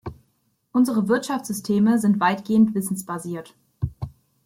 Unsere 0.71 1.07
Wirtschaftssysteme 1.09 1.99
sind 1.99 2.19
weitgehend 2.19 2.73
wissensbasiert. 2.73 3.53